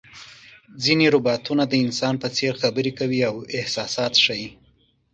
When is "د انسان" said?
1.67-2.13